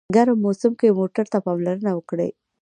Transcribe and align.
ګرم 0.15 0.37
موسم 0.45 0.71
کې 0.79 0.95
موټر 0.99 1.25
ته 1.33 1.37
پاملرنه 1.45 1.91
وکړه. 1.95 2.27